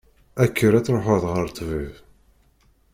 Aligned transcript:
Kker 0.49 0.73
ad 0.75 0.83
truḥeḍ 0.85 1.23
ɣer 1.33 1.45
ṭṭbib. 1.51 1.93